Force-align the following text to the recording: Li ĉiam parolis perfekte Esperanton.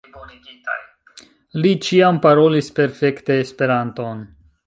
Li 1.65 1.73
ĉiam 1.89 2.19
parolis 2.25 2.71
perfekte 2.79 3.39
Esperanton. 3.45 4.27